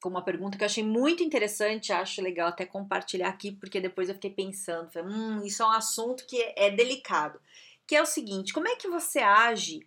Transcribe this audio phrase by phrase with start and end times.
[0.00, 4.08] com uma pergunta que eu achei muito interessante, acho legal até compartilhar aqui, porque depois
[4.08, 7.40] eu fiquei pensando, falei, hum, isso é um assunto que é delicado,
[7.86, 9.80] que é o seguinte, como é que você age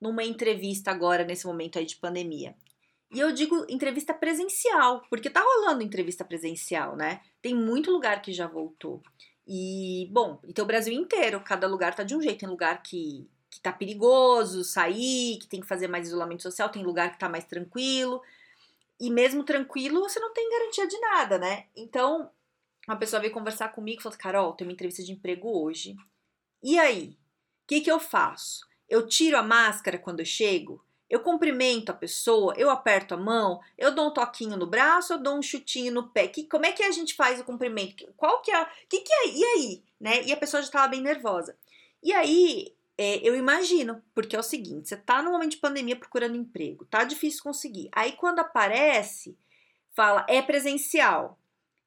[0.00, 2.54] numa entrevista agora, nesse momento aí de pandemia?
[3.12, 7.20] E eu digo entrevista presencial, porque tá rolando entrevista presencial, né?
[7.40, 9.00] Tem muito lugar que já voltou.
[9.46, 12.40] E, bom, então o Brasil inteiro, cada lugar tá de um jeito.
[12.40, 16.82] Tem lugar que, que tá perigoso sair, que tem que fazer mais isolamento social, tem
[16.82, 18.20] lugar que tá mais tranquilo.
[18.98, 21.66] E mesmo tranquilo, você não tem garantia de nada, né?
[21.76, 22.30] Então,
[22.88, 25.96] uma pessoa veio conversar comigo e falou: Carol, tem uma entrevista de emprego hoje.
[26.62, 27.18] E aí?
[27.64, 28.66] O que, que eu faço?
[28.88, 30.82] Eu tiro a máscara quando eu chego?
[31.08, 35.18] Eu cumprimento a pessoa, eu aperto a mão, eu dou um toquinho no braço, eu
[35.18, 36.28] dou um chutinho no pé.
[36.28, 38.12] Que, como é que a gente faz o cumprimento?
[38.16, 38.64] Qual que é?
[38.88, 39.28] Que que é?
[39.28, 40.22] E aí, né?
[40.24, 41.56] E a pessoa já estava bem nervosa.
[42.02, 45.96] E aí, é, eu imagino, porque é o seguinte: você tá no momento de pandemia
[45.96, 47.88] procurando emprego, tá difícil conseguir.
[47.92, 49.38] Aí quando aparece,
[49.94, 51.38] fala é presencial.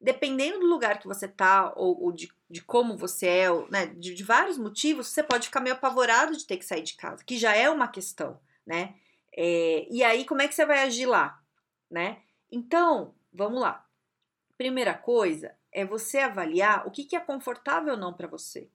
[0.02, 3.84] Dependendo do lugar que você tá, ou, ou de, de, como você é, ou, né,
[3.86, 7.22] de, de, vários motivos, você pode ficar meio apavorado de ter que sair de casa,
[7.22, 8.94] que já é uma questão, né?
[9.36, 11.38] É, e aí, como é que você vai agir lá,
[11.90, 12.22] né?
[12.50, 13.86] Então, vamos lá.
[14.56, 18.70] Primeira coisa é você avaliar o que, que é confortável ou não para você,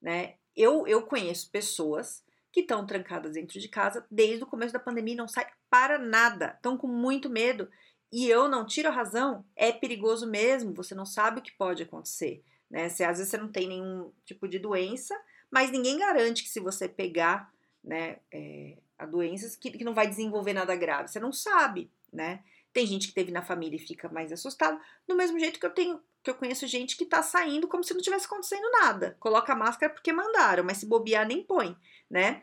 [0.00, 0.34] né?
[0.58, 5.14] Eu, eu conheço pessoas que estão trancadas dentro de casa desde o começo da pandemia
[5.14, 7.70] e não saem para nada, estão com muito medo.
[8.10, 11.84] E eu não tiro a razão, é perigoso mesmo, você não sabe o que pode
[11.84, 12.42] acontecer.
[12.68, 12.86] Né?
[12.86, 15.14] Às vezes você não tem nenhum tipo de doença,
[15.48, 17.52] mas ninguém garante que se você pegar
[17.84, 21.08] né, é, a doença, que, que não vai desenvolver nada grave.
[21.08, 22.42] Você não sabe, né?
[22.72, 25.74] Tem gente que teve na família e fica mais assustado, do mesmo jeito que eu
[25.74, 29.16] tenho que eu conheço gente que tá saindo como se não tivesse acontecendo nada.
[29.20, 31.76] Coloca a máscara porque mandaram, mas se bobear nem põe,
[32.10, 32.42] né?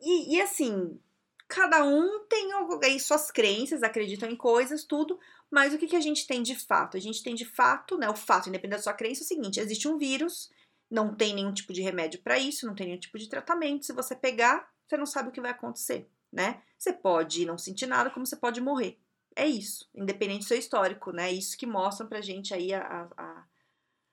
[0.00, 1.00] E, e assim,
[1.46, 2.50] cada um tem
[2.84, 5.18] aí suas crenças, acreditam em coisas, tudo,
[5.50, 6.96] mas o que, que a gente tem de fato?
[6.96, 8.10] A gente tem de fato, né?
[8.10, 10.50] O fato, independente da sua crença, é o seguinte: existe um vírus,
[10.90, 13.86] não tem nenhum tipo de remédio para isso, não tem nenhum tipo de tratamento.
[13.86, 16.62] Se você pegar, você não sabe o que vai acontecer, né?
[16.76, 18.98] Você pode não sentir nada, como você pode morrer
[19.38, 21.30] é isso, independente do seu histórico, né?
[21.30, 23.44] Isso que mostra pra gente aí a, a, a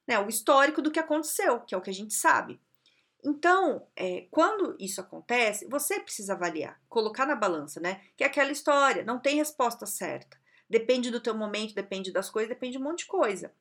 [0.07, 2.61] né, o histórico do que aconteceu, que é o que a gente sabe.
[3.23, 8.01] Então, é, quando isso acontece, você precisa avaliar, colocar na balança, né?
[8.15, 10.39] Que é aquela história, não tem resposta certa.
[10.69, 13.51] Depende do teu momento, depende das coisas, depende de um monte de coisa.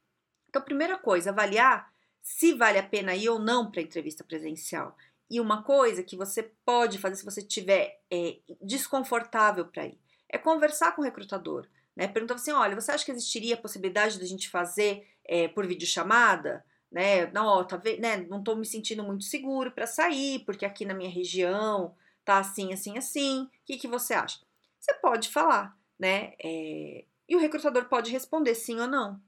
[0.51, 4.95] Então, primeira coisa, avaliar se vale a pena ir ou não para entrevista presencial.
[5.31, 10.39] E uma coisa que você pode fazer se você estiver é, desconfortável para ir é
[10.39, 11.67] conversar com o recrutador.
[11.97, 12.09] Né?
[12.09, 16.65] Perguntar assim: olha, você acha que existiria a possibilidade da gente fazer é, por videochamada?
[16.91, 17.27] Né?
[17.33, 18.19] Não, tá, né?
[18.29, 22.73] não estou me sentindo muito seguro para sair, porque aqui na minha região tá assim,
[22.73, 23.43] assim, assim.
[23.45, 24.39] O que, que você acha?
[24.81, 26.35] Você pode falar, né?
[26.43, 29.21] É, e o recrutador pode responder sim ou não.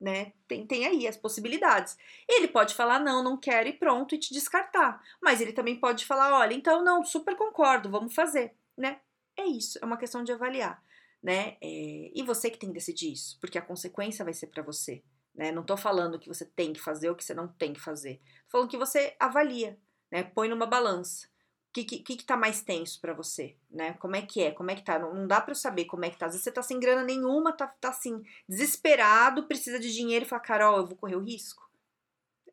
[0.00, 0.32] Né?
[0.46, 1.96] Tem, tem aí as possibilidades.
[2.28, 5.02] Ele pode falar não, não quero e pronto e te descartar.
[5.22, 9.00] Mas ele também pode falar, olha, então não, super concordo, vamos fazer, né?
[9.36, 10.82] É isso, é uma questão de avaliar,
[11.22, 11.56] né?
[11.60, 15.02] É, e você que tem que decidir isso, porque a consequência vai ser para você,
[15.34, 15.50] né?
[15.50, 18.20] Não tô falando que você tem que fazer ou que você não tem que fazer.
[18.44, 19.78] Tô falando que você avalia,
[20.10, 20.22] né?
[20.22, 21.26] Põe numa balança.
[21.68, 23.94] O que, que, que tá mais tenso para você, né?
[23.94, 24.52] Como é que é?
[24.52, 24.96] Como é que tá?
[24.96, 26.26] Não, não, dá para eu saber como é que tá.
[26.26, 30.28] Às vezes você tá sem grana nenhuma, tá, tá assim, desesperado, precisa de dinheiro e
[30.28, 31.68] fala, Carol, eu vou correr o risco.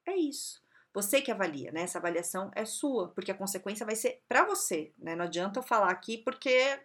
[0.08, 0.64] É isso.
[0.94, 1.84] Você que avalia, né?
[1.84, 5.16] Essa avaliação é sua, porque a consequência vai ser para você, né?
[5.16, 6.80] Não adianta eu falar aqui porque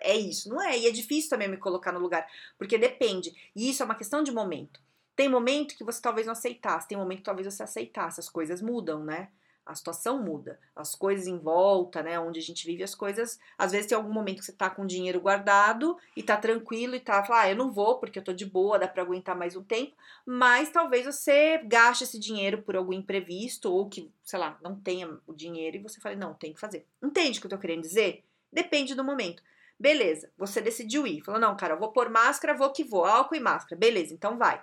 [0.00, 0.78] é isso, não é?
[0.78, 2.26] E é difícil também me colocar no lugar,
[2.58, 3.32] porque depende.
[3.54, 4.80] E isso é uma questão de momento.
[5.16, 8.62] Tem momento que você talvez não aceitasse, tem momento que talvez você aceitasse, as coisas
[8.62, 9.30] mudam, né?
[9.64, 13.72] A situação muda, as coisas em volta, né, onde a gente vive as coisas, às
[13.72, 17.22] vezes tem algum momento que você tá com dinheiro guardado e tá tranquilo e tá,
[17.24, 19.62] fala, ah, eu não vou porque eu tô de boa, dá para aguentar mais um
[19.62, 19.94] tempo,
[20.26, 25.18] mas talvez você gaste esse dinheiro por algum imprevisto ou que, sei lá, não tenha
[25.26, 26.86] o dinheiro e você fale, não, tem que fazer.
[27.02, 28.24] Entende o que eu tô querendo dizer?
[28.52, 29.42] Depende do momento.
[29.78, 33.36] Beleza, você decidiu ir, falou, não, cara, eu vou pôr máscara, vou que vou, álcool
[33.36, 34.62] e máscara, beleza, então vai.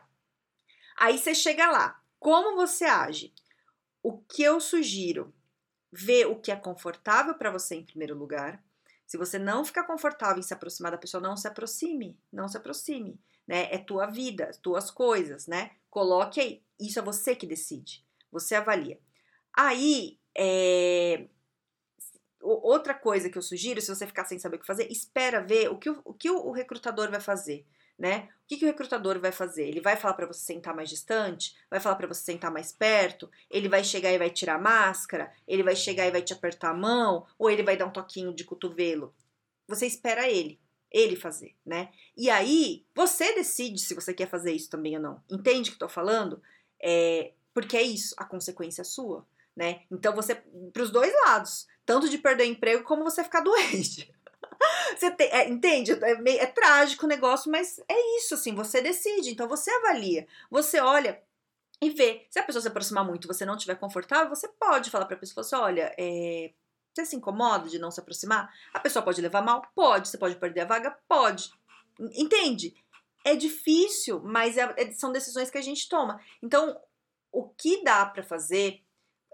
[0.95, 3.33] Aí você chega lá, como você age?
[4.07, 5.33] O que eu sugiro?
[5.91, 8.63] Ver o que é confortável para você em primeiro lugar,
[9.05, 12.55] Se você não ficar confortável em se aproximar da pessoa, não se aproxime, não se
[12.55, 13.67] aproxime, né?
[13.69, 15.71] É tua vida, tuas coisas, né?
[15.89, 16.63] Coloque aí.
[16.79, 18.97] Isso é você que decide, você avalia.
[19.53, 21.27] Aí, é...
[22.41, 25.69] outra coisa que eu sugiro, se você ficar sem saber o que fazer, espera ver
[25.69, 27.65] o que o, o, que o recrutador vai fazer
[27.97, 28.29] né?
[28.43, 29.67] O que, que o recrutador vai fazer?
[29.67, 31.55] Ele vai falar para você sentar mais distante?
[31.69, 33.29] Vai falar para você sentar mais perto?
[33.49, 35.31] Ele vai chegar e vai tirar a máscara?
[35.47, 37.25] Ele vai chegar e vai te apertar a mão?
[37.37, 39.13] Ou ele vai dar um toquinho de cotovelo?
[39.67, 40.59] Você espera ele,
[40.89, 41.89] ele fazer, né?
[42.15, 45.21] E aí, você decide se você quer fazer isso também ou não.
[45.29, 46.41] Entende o que eu falando?
[46.81, 49.81] É, porque é isso, a consequência é sua, né?
[49.91, 50.35] Então você,
[50.71, 54.13] para os dois lados, tanto de perder o emprego como você ficar doente.
[54.97, 55.91] Você tem, é, entende?
[55.91, 60.27] É, meio, é trágico o negócio, mas é isso, assim, você decide, então você avalia.
[60.49, 61.21] Você olha
[61.81, 62.25] e vê.
[62.29, 65.19] Se a pessoa se aproximar muito você não estiver confortável, você pode falar para a
[65.19, 66.51] pessoa assim: olha, é,
[66.93, 68.51] você se incomoda de não se aproximar?
[68.73, 69.61] A pessoa pode levar mal?
[69.75, 70.07] Pode.
[70.07, 70.97] Você pode perder a vaga?
[71.07, 71.51] Pode.
[72.15, 72.75] Entende?
[73.23, 76.19] É difícil, mas é, é, são decisões que a gente toma.
[76.41, 76.79] Então,
[77.31, 78.81] o que dá para fazer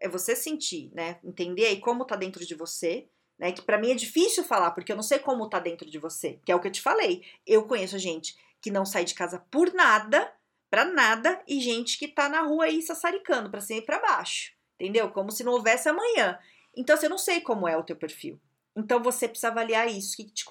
[0.01, 1.19] é você sentir, né?
[1.23, 3.07] Entender aí como tá dentro de você
[3.43, 3.51] né?
[3.51, 6.39] Que para mim é difícil falar, porque eu não sei como tá dentro de você,
[6.45, 7.25] que é o que eu te falei.
[7.45, 10.33] Eu conheço gente que não sai de casa por nada,
[10.69, 14.53] para nada, e gente que tá na rua aí sassaricando para cima e para baixo,
[14.79, 15.09] entendeu?
[15.11, 16.39] Como se não houvesse amanhã.
[16.73, 18.39] Então, assim, eu não sei como é o teu perfil.
[18.77, 20.45] Então, você precisa avaliar isso, que te,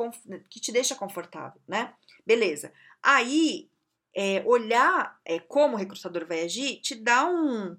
[0.50, 1.94] que te deixa confortável, né?
[2.26, 2.74] Beleza.
[3.02, 3.70] Aí,
[4.14, 7.74] é, olhar é, como o recrutador vai agir te dá um,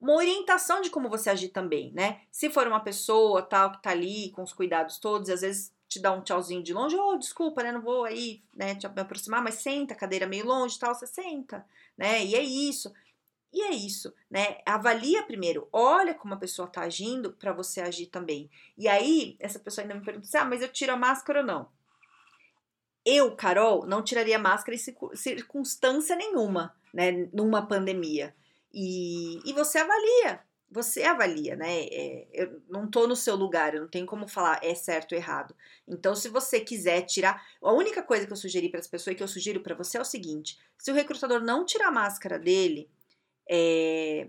[0.00, 2.22] uma orientação de como você agir também, né?
[2.30, 6.00] Se for uma pessoa tal que tá ali com os cuidados todos, às vezes te
[6.00, 7.72] dá um tchauzinho de longe, oh, desculpa, né?
[7.72, 11.66] Não vou aí, né, te aproximar, mas senta, cadeira meio longe, tal, você senta,
[11.98, 12.24] né?
[12.24, 12.92] E é isso.
[13.52, 14.58] E é isso, né?
[14.64, 18.48] Avalia primeiro, olha como a pessoa tá agindo para você agir também.
[18.78, 21.46] E aí, essa pessoa ainda me pergunta assim: ah, mas eu tiro a máscara ou
[21.46, 21.68] não?
[23.04, 27.28] Eu, Carol, não tiraria máscara em circunstância nenhuma, né?
[27.32, 28.34] Numa pandemia.
[28.72, 30.40] E, e você avalia,
[30.70, 31.84] você avalia, né?
[31.86, 35.18] É, eu não tô no seu lugar, eu não tenho como falar é certo ou
[35.18, 35.54] errado.
[35.86, 39.16] Então, se você quiser tirar, a única coisa que eu sugeri para as pessoas e
[39.16, 42.38] que eu sugiro para você é o seguinte: se o recrutador não tirar a máscara
[42.38, 42.88] dele,
[43.48, 44.28] é,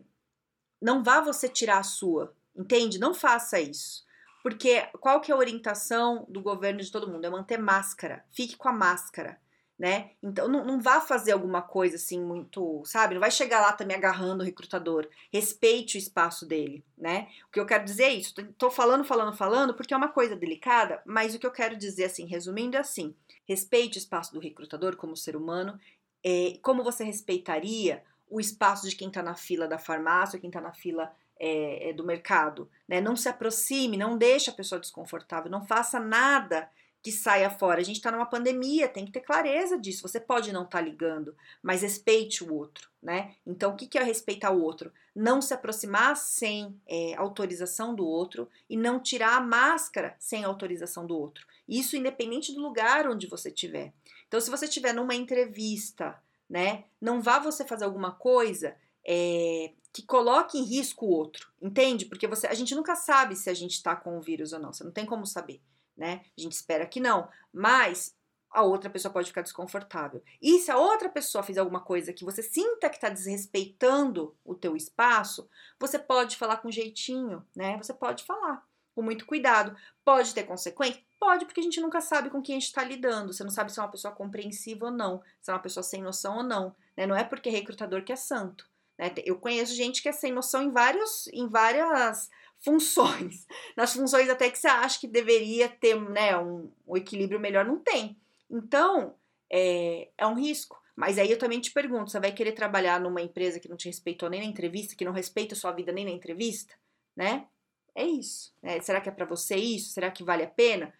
[0.81, 2.99] não vá você tirar a sua, entende?
[2.99, 4.03] Não faça isso.
[4.41, 7.25] Porque qual que é a orientação do governo de todo mundo?
[7.25, 8.25] É manter máscara.
[8.31, 9.39] Fique com a máscara
[9.81, 10.11] né?
[10.21, 13.15] Então não, não vá fazer alguma coisa assim muito, sabe?
[13.15, 15.09] Não vai chegar lá também agarrando o recrutador.
[15.33, 17.27] Respeite o espaço dele, né?
[17.47, 18.35] O que eu quero dizer é isso.
[18.59, 22.03] Tô falando, falando, falando, porque é uma coisa delicada, mas o que eu quero dizer,
[22.03, 25.79] assim, resumindo, é assim: respeite o espaço do recrutador como ser humano.
[26.23, 30.61] É, como você respeitaria o espaço de quem está na fila da farmácia, quem está
[30.61, 33.01] na fila é, é, do mercado, né?
[33.01, 36.69] Não se aproxime, não deixe a pessoa desconfortável, não faça nada
[37.01, 37.81] que saia fora.
[37.81, 40.07] A gente está numa pandemia, tem que ter clareza disso.
[40.07, 43.35] Você pode não estar tá ligando, mas respeite o outro, né?
[43.45, 44.91] Então, o que é respeitar o outro?
[45.15, 51.05] Não se aproximar sem é, autorização do outro e não tirar a máscara sem autorização
[51.05, 51.45] do outro.
[51.67, 53.93] Isso independente do lugar onde você estiver.
[54.27, 60.03] Então, se você estiver numa entrevista, né, não vá você fazer alguma coisa é, que
[60.03, 62.05] coloque em risco o outro, entende?
[62.05, 64.71] Porque você, a gente nunca sabe se a gente está com o vírus ou não.
[64.71, 65.59] Você não tem como saber
[66.01, 66.21] né?
[66.35, 68.17] A gente espera que não, mas
[68.49, 70.23] a outra pessoa pode ficar desconfortável.
[70.41, 74.55] E se a outra pessoa fizer alguma coisa que você sinta que está desrespeitando o
[74.55, 75.47] teu espaço,
[75.79, 77.77] você pode falar com jeitinho, né?
[77.77, 78.65] Você pode falar
[78.95, 79.77] com muito cuidado.
[80.03, 80.99] Pode ter consequência?
[81.19, 83.31] Pode, porque a gente nunca sabe com quem a gente está lidando.
[83.31, 86.01] Você não sabe se é uma pessoa compreensiva ou não, se é uma pessoa sem
[86.01, 86.75] noção ou não.
[86.97, 87.05] Né?
[87.05, 88.67] Não é porque é recrutador que é santo.
[88.97, 89.13] Né?
[89.23, 92.27] Eu conheço gente que é sem noção em, vários, em várias
[92.63, 93.45] funções.
[93.75, 97.79] Nas funções até que você acha que deveria ter né, um, um equilíbrio melhor, não
[97.79, 98.17] tem.
[98.49, 99.15] Então,
[99.51, 100.79] é, é um risco.
[100.95, 103.87] Mas aí eu também te pergunto: você vai querer trabalhar numa empresa que não te
[103.87, 106.73] respeitou nem na entrevista, que não respeita a sua vida nem na entrevista?
[107.15, 107.47] Né?
[107.95, 108.53] É isso.
[108.61, 108.79] Né?
[108.81, 109.93] Será que é para você isso?
[109.93, 110.93] Será que vale a pena?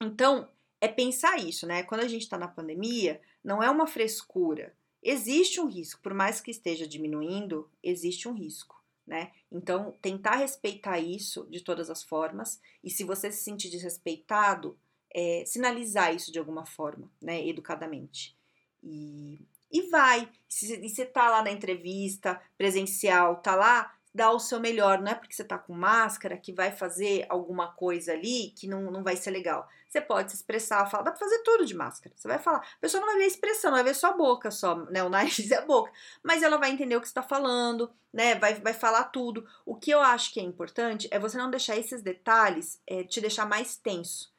[0.00, 0.48] Então,
[0.80, 1.82] é pensar isso, né?
[1.82, 4.74] Quando a gente está na pandemia, não é uma frescura.
[5.02, 8.75] Existe um risco, por mais que esteja diminuindo, existe um risco
[9.06, 9.32] né?
[9.50, 14.78] Então, tentar respeitar isso de todas as formas, e se você se sentir desrespeitado,
[15.14, 17.46] é, sinalizar isso de alguma forma, né?
[17.46, 18.36] Educadamente.
[18.82, 19.38] E,
[19.72, 20.28] e vai.
[20.48, 25.00] Se, você tá lá na entrevista presencial, tá lá, dá o seu melhor.
[25.00, 28.90] Não é porque você tá com máscara que vai fazer alguma coisa ali que não,
[28.90, 29.68] não vai ser legal.
[29.88, 32.14] Você pode se expressar, falar, dá pra fazer tudo de máscara.
[32.16, 32.58] Você vai falar.
[32.58, 35.04] A pessoa não vai ver a expressão, vai ver só a boca, só, né?
[35.04, 35.92] O nariz e a boca.
[36.22, 38.34] Mas ela vai entender o que você tá falando, né?
[38.36, 39.46] Vai, vai falar tudo.
[39.64, 43.20] O que eu acho que é importante é você não deixar esses detalhes é, te
[43.20, 44.34] deixar mais tenso.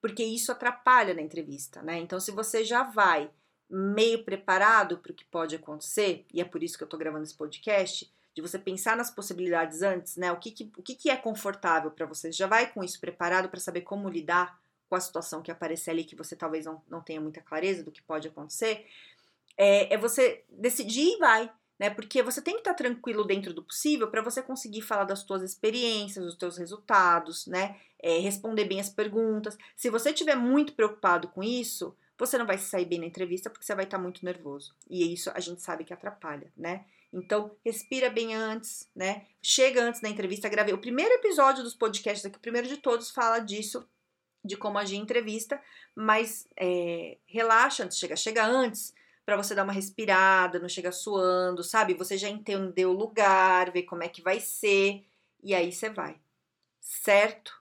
[0.00, 1.98] porque isso atrapalha na entrevista, né?
[1.98, 3.30] Então, se você já vai
[3.68, 7.24] meio preparado para o que pode acontecer, e é por isso que eu estou gravando
[7.24, 10.30] esse podcast, de você pensar nas possibilidades antes, né?
[10.30, 12.30] O que, que o que, que é confortável para você?
[12.30, 14.56] Já vai com isso preparado para saber como lidar
[14.88, 17.90] com a situação que aparecer ali, que você talvez não, não tenha muita clareza do
[17.90, 18.86] que pode acontecer.
[19.56, 21.90] É, é você decidir e vai, né?
[21.90, 25.42] Porque você tem que estar tranquilo dentro do possível para você conseguir falar das suas
[25.42, 27.76] experiências, dos seus resultados, né?
[28.00, 29.58] É, responder bem as perguntas.
[29.74, 33.50] Se você estiver muito preocupado com isso, você não vai se sair bem na entrevista
[33.50, 34.76] porque você vai estar muito nervoso.
[34.88, 36.84] E isso a gente sabe que atrapalha, né?
[37.12, 39.26] Então, respira bem antes, né?
[39.42, 40.74] Chega antes da entrevista, gravei.
[40.74, 43.88] O primeiro episódio dos podcasts aqui, o primeiro de todos, fala disso,
[44.44, 45.60] de como agir em entrevista,
[45.94, 48.16] mas é, relaxa antes de chegar.
[48.16, 51.94] Chega antes para você dar uma respirada, não chegar suando, sabe?
[51.94, 55.04] Você já entendeu o lugar, ver como é que vai ser,
[55.42, 56.18] e aí você vai,
[56.80, 57.52] certo?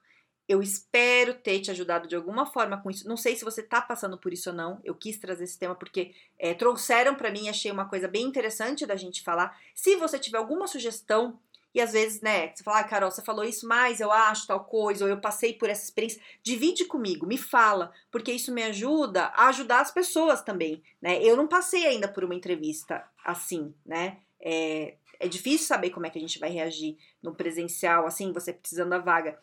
[0.48, 3.08] Eu espero ter te ajudado de alguma forma com isso.
[3.08, 4.80] Não sei se você tá passando por isso ou não.
[4.84, 8.86] Eu quis trazer esse tema porque é, trouxeram para mim, achei uma coisa bem interessante
[8.86, 9.60] da gente falar.
[9.76, 11.38] Se você tiver alguma sugestão,
[11.78, 14.64] e às vezes, né, você fala, ah, Carol, você falou isso, mas eu acho tal
[14.64, 16.20] coisa, ou eu passei por essa experiência.
[16.42, 21.22] Divide comigo, me fala, porque isso me ajuda a ajudar as pessoas também, né?
[21.22, 24.18] Eu não passei ainda por uma entrevista assim, né?
[24.42, 28.54] É, é difícil saber como é que a gente vai reagir no presencial, assim, você
[28.54, 29.38] precisando da vaga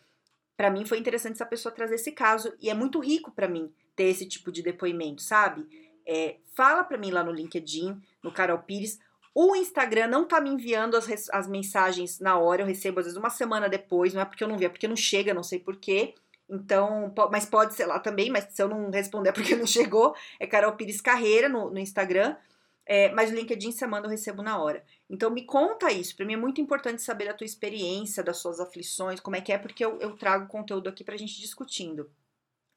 [0.55, 3.71] para mim foi interessante essa pessoa trazer esse caso e é muito rico para mim
[3.95, 5.67] ter esse tipo de depoimento, sabe?
[6.05, 8.99] É, fala para mim lá no LinkedIn, no Carol Pires.
[9.33, 13.17] O Instagram não tá me enviando as, as mensagens na hora, eu recebo às vezes
[13.17, 15.59] uma semana depois, não é porque eu não vi, é porque não chega, não sei
[15.59, 16.13] porquê.
[16.49, 20.15] Então, mas pode ser lá também, mas se eu não responder é porque não chegou.
[20.39, 22.35] É Carol Pires Carreira no, no Instagram.
[22.85, 24.85] É, mas o LinkedIn você manda, eu recebo na hora.
[25.09, 26.15] Então me conta isso.
[26.15, 29.51] Para mim é muito importante saber da tua experiência, das suas aflições, como é que
[29.51, 32.11] é, porque eu, eu trago conteúdo aqui pra gente discutindo,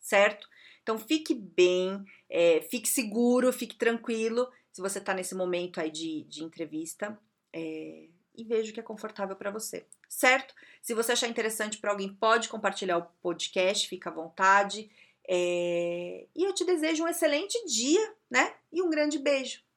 [0.00, 0.48] certo?
[0.82, 6.24] Então fique bem, é, fique seguro, fique tranquilo se você tá nesse momento aí de,
[6.24, 7.18] de entrevista.
[7.52, 10.54] É, e veja o que é confortável para você, certo?
[10.80, 14.88] Se você achar interessante para alguém, pode compartilhar o podcast, fica à vontade.
[15.28, 18.54] É, e eu te desejo um excelente dia, né?
[18.72, 19.67] E um grande beijo.